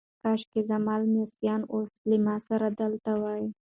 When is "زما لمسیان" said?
0.69-1.61